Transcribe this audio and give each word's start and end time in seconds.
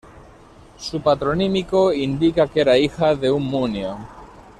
Su 0.79 0.99
patronímico 0.99 1.93
indica 1.93 2.47
que 2.47 2.61
era 2.61 2.75
hija 2.75 3.13
de 3.13 3.29
un 3.29 3.43
Munio. 3.43 3.99